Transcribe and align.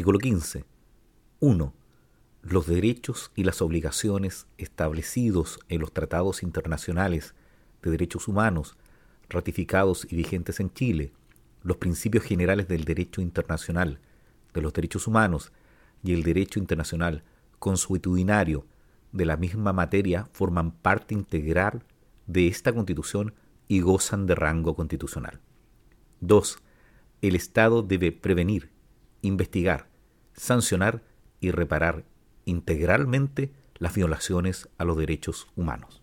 Artículo 0.00 0.18
15. 0.18 0.64
1. 1.40 1.74
Los 2.40 2.66
derechos 2.66 3.32
y 3.36 3.44
las 3.44 3.60
obligaciones 3.60 4.46
establecidos 4.56 5.60
en 5.68 5.82
los 5.82 5.92
tratados 5.92 6.42
internacionales 6.42 7.34
de 7.82 7.90
derechos 7.90 8.26
humanos 8.26 8.78
ratificados 9.28 10.06
y 10.10 10.16
vigentes 10.16 10.58
en 10.58 10.72
Chile, 10.72 11.12
los 11.62 11.76
principios 11.76 12.24
generales 12.24 12.66
del 12.66 12.86
derecho 12.86 13.20
internacional, 13.20 14.00
de 14.54 14.62
los 14.62 14.72
derechos 14.72 15.06
humanos 15.06 15.52
y 16.02 16.14
el 16.14 16.22
derecho 16.22 16.58
internacional 16.58 17.22
consuetudinario 17.58 18.64
de 19.12 19.26
la 19.26 19.36
misma 19.36 19.74
materia 19.74 20.30
forman 20.32 20.70
parte 20.70 21.12
integral 21.12 21.84
de 22.26 22.48
esta 22.48 22.72
Constitución 22.72 23.34
y 23.68 23.80
gozan 23.82 24.24
de 24.24 24.34
rango 24.34 24.74
constitucional. 24.74 25.42
2. 26.22 26.58
El 27.20 27.36
Estado 27.36 27.82
debe 27.82 28.12
prevenir, 28.12 28.70
investigar, 29.20 29.89
sancionar 30.40 31.02
y 31.38 31.50
reparar 31.50 32.04
integralmente 32.46 33.52
las 33.76 33.94
violaciones 33.94 34.70
a 34.78 34.84
los 34.84 34.96
derechos 34.96 35.48
humanos. 35.54 36.02